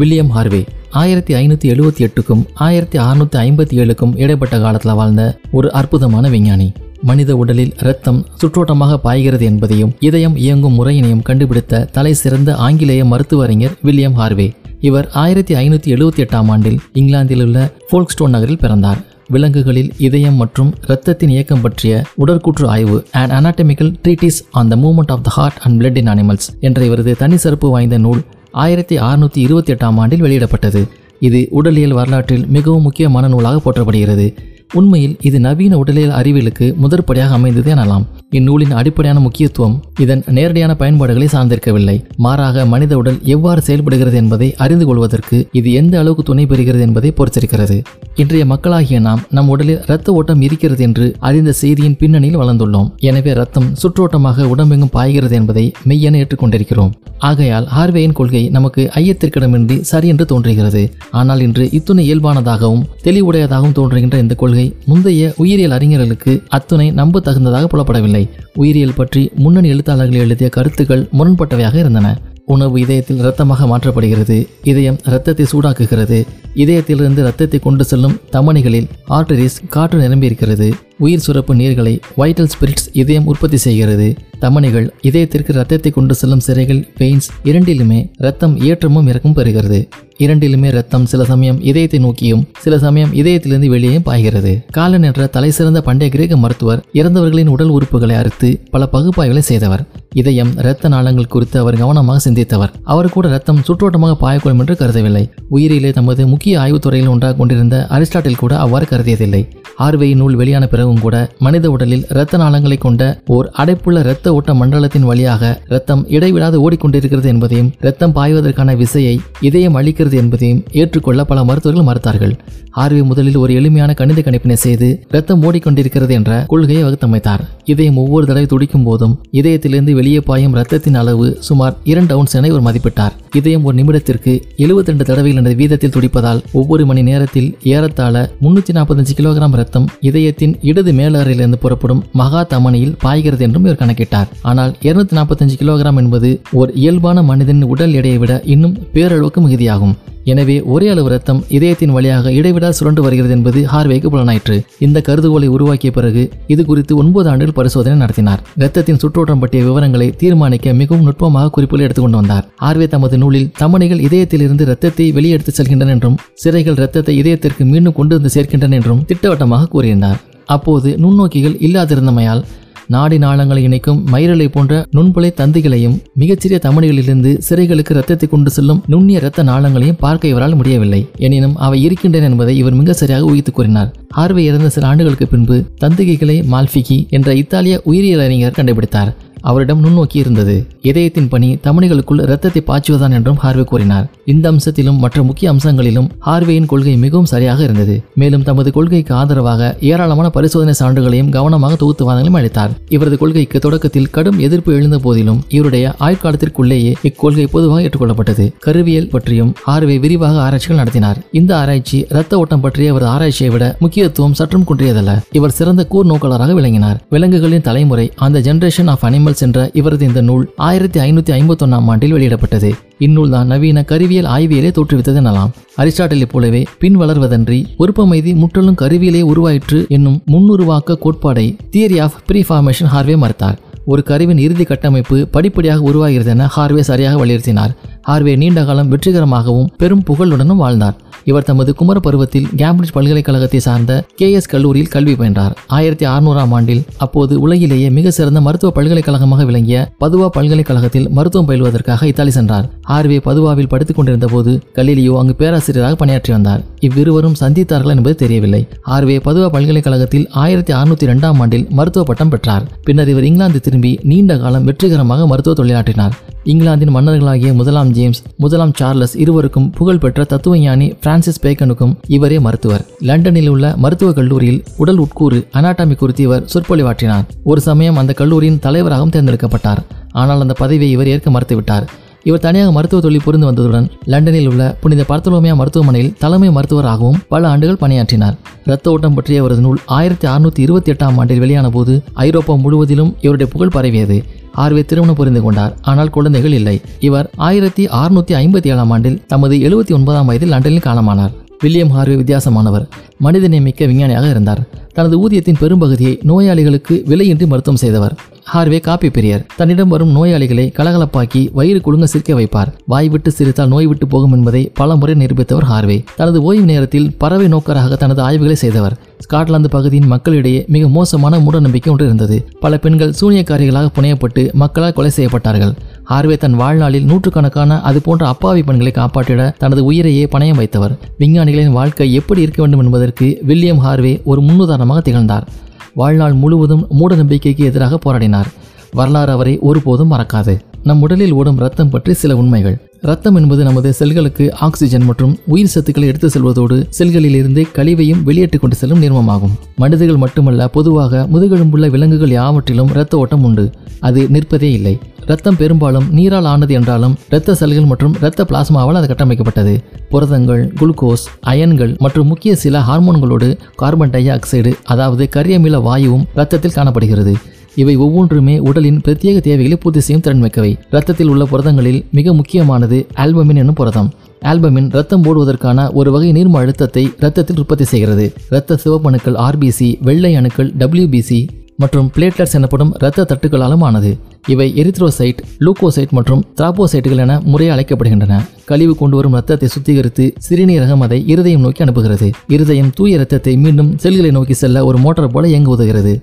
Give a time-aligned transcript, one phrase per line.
[0.00, 0.60] William Harvey
[1.00, 5.22] ஆயிரத்தி ஐநூற்றி எழுபத்தி எட்டுக்கும் ஆயிரத்தி அறுநூற்றி ஐம்பத்தி ஏழுக்கும் இடைப்பட்ட காலத்தில் வாழ்ந்த
[5.56, 6.68] ஒரு அற்புதமான விஞ்ஞானி.
[7.08, 13.76] மனித உடலில் இரத்தம் சுற்றோட்டமாக பாய்கிறது என்பதையும் இதயம் இயங்கும் முறையினையும் கண்டுபிடித்த தலை சிறந்த ஆங்கிலேய மருத்துவ அறிஞர்
[13.82, 14.48] வில்லியம் ஹார்வே.
[14.88, 19.00] இவர் ஆயிரத்தி ஐநூற்றி எழுபத்தி எட்டாம் ஆண்டில் இங்கிலாந்தில் உள்ள ஃபோல்க்ஸ்டோன் நகரில் பிறந்தார்.
[19.34, 25.24] விலங்குகளில் இதயம் மற்றும் இரத்தத்தின் இயக்கம் பற்றிய உடற்கூற்று ஆய்வு and anatomical treatise on the movement of
[25.28, 28.22] the heart and blood in animals என்ற இவரது தனி சிறப்பு வாய்ந்த நூல்
[28.52, 30.88] ஆயிரத்தி அறுநூற்றி இருபத்தி எட்டாம் ஆண்டில் வெளியிடப்பட்டது.
[31.20, 34.36] இது உடலியல் வரலாற்றில் மிகவும் முக்கியமான நூலாக போற்றப்படுகிறது.
[34.72, 38.04] உண்மையில் இது நவீன உடலியல் அறிவியலுக்கு முதற்படியாக அமைந்தது எனலாம்.
[38.38, 41.94] இந்நூலின் அடிப்படையான முக்கியத்துவம் இதன் நேரடியான பயன்பாடுகளை சார்ந்திருக்கவில்லை.
[42.24, 47.76] மாறாக மனித உடல் எவ்வாறு செயல்படுகிறது என்பதை அறிந்து கொள்வதற்கு இது எந்த அளவுக்கு துணை பெறுகிறது என்பதை பொறுத்திருக்கிறது.
[48.22, 52.88] இன்றைய மக்களாகிய நாம் நம் உடலில் இரத்த ஓட்டம் இருக்கிறது என்று அறிந்த செய்தியின் பின்னணியில் வளர்ந்துள்ளோம்.
[53.10, 56.92] எனவே ரத்தம் சுற்றோட்டமாக உடம்பெங்கும் பாய்கிறது என்பதை மெய்யென ஏற்றுக்கொண்டிருக்கிறோம்.
[57.30, 60.84] ஆகையால் ஹார்வேயின் கொள்கை நமக்கு ஐயத்திற்கிடமின்றி சரி என்று தோன்றுகிறது.
[61.20, 68.19] ஆனால் இன்று இத்துணை இயல்பானதாகவும் தெளிவுடையதாகவும் தோன்றுகின்ற இந்த கொள்கை முந்தைய உயிரியல் அறிஞர்களுக்கு அத்துணை நம்ப தகுந்ததாக புலப்படவில்லை.
[68.54, 72.08] உயிரியல் பற்றி முன்னணி எழுத்தாளர்கள் எழுதிய கருத்துக்கள் முரண்பட்டவையாக இருந்தன.
[72.44, 76.18] உணவு இதயத்தில் இரத்தமாக மாற்றப்படுகிறது இதயம் இரத்தத்தை சூடாக்குகிறது
[76.54, 80.72] இதயத்திலிருந்து இரத்தத்தை கொண்டு செல்லும் தமனிகளில் ஆர்டரிஸ் காற்று நிரம்பியிருக்கிறது.
[80.98, 84.14] உயிர் சுரப்பு நீர்களை வைட்டல் ஸ்பிரிட்ஸ் இதயம் உற்பத்தி செய்கிறது.
[84.40, 89.88] தமனிகள் இதயத்திற்கு இரத்தத்தை கொண்டு செல்லும் சிறைகள் பெயின்ஸ் இரண்டிலுமே இரத்தம் ஏற்றமும் இறக்கும் பெறுகிறது.
[90.18, 94.64] இரண்டிலுமே ரத்தம் சில சமயம் இதயத்தை நோக்கியும் சில சமயம் இதயத்திலிருந்து வெளியே பாய்கிறது.
[94.70, 99.86] காலன் என்ற தலைசிறந்த பண்டைய கிரேக்க மருத்துவர் இறந்தவர்களின் உடல் உறுப்புகளை அறுத்து பல பகுப்பாய்வுகளை செய்தவர்.
[100.14, 102.72] இதயம் இரத்த நாளங்கள் குறித்து அவர் கவனமாக சிந்தித்தவர்.
[102.84, 105.30] அவர் கூட ரத்தம் சுற்றோட்டமாக பாயக்கூடும் என்று கருதவில்லை.
[105.48, 109.42] உயிரிலே தமது முக்கிய ஆய்வுத்துறையில் ஒன்றாக கொண்டிருந்த அரிஸ்டாட்டில் கூட அவ்வாறு கருதியதில்லை.
[109.76, 115.02] ஆர்வை நூல் வெளியான பிறகும் கூட மனித உடலில் இரத்த நாளங்களை கொண்ட ஓர் அடைப்புள்ள இரத்த ஓட்ட மண்டலத்தின்
[115.02, 122.34] வழியாக இரத்தம் இடைவிடாது ஓடிக்கொண்டிருக்கிறது என்பதையும் இரத்தம் பாய்வதற்கான விசையை இதயம் அளிக்கிறது என்பதையும் ஏற்றுக்கொள்ள பல மருத்துவர்கள் மறுத்தார்கள்.
[122.70, 127.44] ஆர்வி முதலில் ஒரு எளிமையான கணித கணிப்பினை செய்து இரத்தம் ஓடிக்கொண்டிருக்கிறது என்ற கொள்கையை வகுத்தமைத்தார்.
[127.64, 132.66] இதயம் ஒவ்வொரு தடவை துடிக்கும் போதும் இதயத்திலிருந்து வெளியே பாயும் ரத்தத்தின் அளவு சுமார் இரண்டு அவுன்ஸ் என இவர்
[132.68, 133.14] மதிப்பிட்டார்.
[133.38, 134.32] இதயம் ஒரு நிமிடத்திற்கு
[134.64, 140.54] 72 ரெண்டு தடவைகள் என்ற வீதத்தில் துடிப்பதால் ஒவ்வொரு மணி நேரத்தில் ஏறத்தாழ முன்னூற்றி நாற்பத்தஞ்சு கிலோகிராம் ரத்தம் இதயத்தின்
[140.70, 144.30] இடது மேலறையிலிருந்து புறப்படும் மகா தமனியில் பாய்கிறது என்றும் இவர் கணக்கிட்டார்.
[144.50, 149.94] ஆனால் 245 நாற்பத்தஞ்சு கிலோகிராம் என்பது ஒரு இயல்பான மனிதனின் உடல் எடையை விட இன்னும் பேரளவுக்கு மிகுதியாகும்.
[150.24, 154.56] எனவே ஒரே அளவு ரத்தம் இதயத்தின் வழியாக இடைவிடா சுரண்டு வருகிறது என்பது ஹார்வேக்கு புலனாயிற்று.
[154.78, 158.42] இந்த கருதுகோளை உருவாக்கிய பிறகு இது குறித்து ஒன்பது ஆண்டுகள் பரிசோதனை நடத்தினார்.
[158.62, 162.46] ரத்தத்தின் சுற்றோட்டம் பற்றிய விவரங்களை தீர்மானிக்க மிகவும் நுட்பமாக குறிப்புகளை எடுத்துக்கொண்டு வந்தார்.
[162.64, 168.34] ஹார்வே தமது நூலில் தமனிகள் இதயத்திலிருந்து ரத்தத்தை வெளியெடுத்து செல்கின்றன என்றும் சிறைகள் இரத்தத்தை இதயத்திற்கு மீண்டும் கொண்டு வந்து
[168.36, 170.20] சேர்க்கின்றன என்றும் திட்டவட்டமாக கூறியிருந்தார்.
[170.46, 172.44] அப்போது நுண்ணோக்கிகள் இல்லாதிருந்தமையால்
[172.90, 179.42] நாடி நாளங்களை இணைக்கும் மயிரலை போன்ற நுண்புலை தந்திகளையும் மிகச்சிறிய தமணிகளிலிருந்து சிறைகளுக்கு ரத்தத்தை கொண்டு செல்லும் நுண்ணிய இரத்த
[179.42, 181.08] நாளங்களையும் பார்க்க இவரால் முடியவில்லை.
[181.16, 183.94] எனினும் அவை இருக்கின்றன என்பதை இவர் மிக சரியாக ஊகித்துக் கூறினார்.
[184.16, 189.14] ஹார்வே இறந்த சில ஆண்டுகளுக்கு பின்பு தந்திகைகளை மால்பிகி என்ற இத்தாலிய உயிரியல் அறிஞர் கண்டுபிடித்தார்.
[189.40, 190.66] அவரிடம் நுண்ணோக்கி இருந்தது.
[190.82, 194.10] இதயத்தின் பணி தமணிகளுக்குள் இரத்தத்தை பாய்ச்சுவதான் என்றும் ஹார்வே கூறினார்.
[194.24, 198.02] இந்த அம்சத்திலும் மற்ற முக்கிய அம்சங்களிலும் ஹார்வேயின் கொள்கை மிகவும் சரியாக இருந்தது.
[198.14, 202.70] மேலும் தமது கொள்கைக்கு ஆதரவாக ஏராளமான பரிசோதனை சான்றுகளையும் கவனமாக தொகுத்து வாதங்களையும் அளித்தார்.
[202.88, 208.52] இவரது கொள்கைக்கு தொடக்கத்தில் கடும் எதிர்ப்பு எழுந்த போதிலும் இவருடைய ஆயுட்காலத்திற்குள்ளேயே இக்கொள்கை பொதுவாக ஏற்றுக்கொள்ளப்பட்டது.
[208.58, 211.18] கருவியல் பற்றியும் ஹார்வே விரிவாக ஆராய்ச்சிகள் நடத்தினார்.
[211.32, 215.20] இந்த ஆராய்ச்சி இரத்த ஓட்டம் பற்றிய அவரது ஆராய்ச்சியை விட முக்கியத்துவம் சற்றும் குன்றியதல்ல.
[215.32, 217.02] இவர் சிறந்த கூர் நோக்காளராக விளங்கினார்.
[217.10, 222.70] விலங்குகளின் தலைமுறை அந்த ஜெனரேஷன் ஆஃப் அனிமல்ஸ் சென்ற இவரது இந்த நூல் ஆயிரத்தி ஐநூத்தி ஐம்பத்தொன்னாம் ஆண்டில் வெளியிடப்பட்டது.
[223.06, 225.52] இந்நூல் தான் நவீன கருவியல் ஆய்வியலை தோற்றுவித்தது எனலாம்
[225.82, 233.16] அரிஸ்டாட்டலை போலவே பின் வளர்வதன்றி ஒருப்பமைதி முற்றிலும் கருவியலே உருவாயிற்று என்னும் முன்னுருவாக்க கோட்பாடை தியரி ஆஃப் ப்ரீஃபார்மேஷன் ஹார்வே
[233.24, 233.58] மறுத்தார்.
[233.92, 237.72] ஒரு கருவின் இறுதி கட்டமைப்பு படிப்படியாக உருவாகிறது என ஹார்வே சரியாக வலியுறுத்தினார்.
[238.08, 240.96] ஹார்வே நீண்ட காலம் வெற்றிகரமாகவும் பெரும் புகழுடனும் வாழ்ந்தார்.
[241.24, 245.54] இவர் தமது குமர பருவத்தில் கேம்பிரிட்ஜ் பல்கலைக்கழகத்தை சார்ந்த கே எஸ் கல்லூரியில் கல்வி பயின்றார்.
[245.66, 252.30] ஆயிரத்தி அறுநூறாம் ஆண்டில் அப்போது உலகிலேயே மிக சிறந்த மருத்துவ பல்கலைக்கழகமாக விளங்கிய பதுவா பல்கலைக்கழகத்தில் மருத்துவம் பயில்வதற்காக இத்தாலி
[252.30, 252.68] சென்றார்.
[252.82, 256.64] ஆர்வே பதுவாவில் படித்துக் கொண்டிருந்த போது கலீலியோ அங்கு பேராசிரியராக பணியாற்றி வந்தார்.
[256.80, 258.68] இவ்விருவரும் சந்தித்தார்கள் என்பது தெரியவில்லை.
[258.82, 262.66] ஆர்வே பதுவா பல்கலைக்கழகத்தில் ஆயிரத்தி அறுநூத்தி இரண்டாம் ஆண்டில் மருத்துவ பட்டம் பெற்றார்.
[262.84, 266.16] பின்னர் இவர் இங்கிலாந்து திரும்பி நீண்ட காலம் வெற்றிகரமாக மருத்துவ தொழிலாற்றினார்.
[266.44, 272.86] இங்கிலாந்தின் மன்னர்களாகிய முதலாம் ஜேம்ஸ் முதலாம் சார்லஸ் இருவருக்கும் புகழ்பெற்ற தத்துவஞானி பிரான்சிஸ் பேக்கனுக்கும் இவரே மருத்துவர்.
[273.00, 277.26] லண்டனில் உள்ள மருத்துவக் கல்லூரியில் உடல் உட்கூறு அனாட்டாமி குறித்து இவர் சொற்பொழிவாற்றினார்.
[277.44, 279.78] ஒரு சமயம் அந்த கல்லூரியின் தலைவராகவும் தேர்ந்தெடுக்கப்பட்டார்.
[280.10, 281.86] ஆனால் அந்த பதவியை இவர் ஏற்க மறுத்துவிட்டார்.
[282.24, 287.76] இவர் தனியாக மருத்துவ தொழில் புரிந்து வந்ததுடன் லண்டனில் உள்ள புனித பர்த்தலோமியா மருத்துவமனையில் தலைமை மருத்துவராகவும் பல ஆண்டுகள்
[287.76, 288.36] பணியாற்றினார்.
[288.64, 293.52] இரத்த ஓட்டம் பற்றிய அவரது நூல் ஆயிரத்தி அறுநூத்தி இருபத்தி எட்டாம் ஆண்டில் வெளியான போது ஐரோப்பா முழுவதிலும் இவருடைய
[293.52, 294.24] புகழ் பரவியது.
[294.60, 295.74] ஹார்வே திருமணம் புரிந்து கொண்டார்.
[295.82, 296.80] ஆனால் குழந்தைகள் இல்லை.
[297.00, 301.32] இவர் ஆயிரத்தி அறுநூத்தி ஐம்பத்தி ஏழாம் ஆண்டில் தமது எழுபத்தி ஒன்பதாம் வயதில் லண்டனில் காலமானார்.
[301.58, 302.84] William Harvey வித்தியாசமானவர்.
[303.24, 304.60] மனிதநேமிக்க விஞ்ஞானியாக இருந்தார்.
[304.92, 308.14] தனது ஊதியத்தின் பெரும்பகுதியை நோயாளிகளுக்கு விலையின்றி மருத்துவம் செய்தவர்.
[308.52, 309.42] ஹார்வே காப்பி பிரியர்.
[309.56, 312.70] தன்னிடம் வரும் நோயாளிகளை கலகலப்பாக்கி வயிறு குழுங்க சிரிக்க வைப்பார்.
[312.86, 316.04] வாய் விட்டு சிரித்தால் நோய் விட்டு போகும் என்பதை பல முறை நிரூபித்தவர் ஹார்வே.
[316.16, 318.96] தனது ஓய்வு நேரத்தில் பறவை நோக்கராக தனது ஆய்வுகளை செய்தவர்.
[319.24, 322.48] ஸ்காட்லாந்து பகுதியின் மக்களிடையே மிக மோசமான மூடநம்பிக்கை ஒன்று இருந்தது.
[322.60, 325.74] பல பெண்கள் சூனியக்காரிகளாக புனையப்பட்டு மக்களால் கொலை செய்யப்பட்டார்கள்.
[326.10, 330.98] ஹார்வே தன் வாழ்நாளில் நூற்றுக்கணக்கான அது போன்ற அப்பாவி பெண்களை காப்பாற்றிட தனது உயிரையே பணயம் வைத்தவர்.
[331.18, 335.48] விஞ்ஞானிகளின் வாழ்க்கை எப்படி இருக்க வேண்டும் என்பதற்கு வில்லியம் ஹார்வே ஒரு முன்னுதாரணமாக திகழ்ந்தார்.
[335.94, 338.46] வாழ்நாள் முழுவதும் மூட நம்பிக்கைக்கு எதிராக போராடினார்.
[338.92, 340.60] வரலாறு அவரை ஒருபோதும் மறக்காது.
[340.82, 342.88] நம் உடலில் ஓடும் ரத்தம் பற்றி சில உண்மைகள்.
[343.00, 348.76] ரத்தம் என்பது நமது செல்களுக்கு ஆக்சிஜன் மற்றும் உயிர் சத்துக்களை எடுத்து செல்வதோடு செல்களில் இருந்து கழிவையும் வெளியேற்றிக் கொண்டு
[348.76, 349.50] செல்லும் நிர்மமாகும்.
[349.76, 353.70] மனிதர்கள் மட்டுமல்ல பொதுவாக முதுகெலும்புள்ள விலங்குகள் யாவற்றிலும் இரத்த ஓட்டம் உண்டு.
[354.00, 354.98] அது நிற்பதே இல்லை.
[355.30, 359.74] ரத்தம் பெரும்பாலும் நீரால் ஆனது என்றாலும் இரத்த செல்கள் மற்றும் இரத்த பிளாஸ்மாவால் அது கட்டமைக்கப்பட்டது.
[360.12, 363.48] புரதங்கள் குளுக்கோஸ் அயன்கள் மற்றும் முக்கிய சில ஹார்மோன்களோடு
[363.82, 367.34] கார்பன் டை ஆக்சைடு அதாவது கரியமில வாயுவும் இரத்தத்தில் காணப்படுகிறது.
[367.74, 373.78] இவை ஒவ்வொன்றுமே உடலின் பிரத்யேக தேவைகளை பூர்த்தி செய்யும் திறன்மிக்கவை ரத்தத்தில் உள்ள புரதங்களில் மிக முக்கியமானது ஆல்பமின் என்னும்
[373.80, 374.08] புரதம்.
[374.50, 378.26] ஆல்பமின் ரத்தம் போடுவதற்கான ஒரு வகை நீர்ம அழுத்தத்தை ரத்தத்தில் உற்பத்தி செய்கிறது.
[378.50, 381.40] இரத்த சிவப்பணுக்கள் ஆர்பிசி வெள்ளை அணுக்கள் டபிள்யூபிசி
[381.82, 384.10] மற்றும் பிளேட்லெட்ஸ் எனப்படும் இரத்த தட்டுகளாலும் ஆனது.
[384.48, 388.34] இவை எரித்ரோசைட் லூக்கோசைட் மற்றும் திராப்போசைட்டுகள் என முறை அழைக்கப்படுகின்றன.
[388.64, 392.28] கழிவு கொண்டு வரும் ரத்தத்தை சுத்திகரித்து சிறுநீரகம் அதை இருதயம் நோக்கி அனுப்புகிறது.
[392.46, 396.14] இருதயம் தூய ரத்தத்தை மீண்டும் செல்களை நோக்கி செல்ல ஒரு மோட்டார் போல இயங்க உதவுகிறது.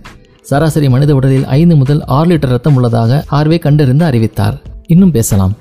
[0.42, 4.57] சராசரி மனித உடலில் ஐந்து முதல் ஆறு லிட்டர் ரத்தம் உள்ளதாக ஆர்வே கண்டறிந்து அறிவித்தார்.
[4.88, 5.56] இன்னும் பேசலாம்.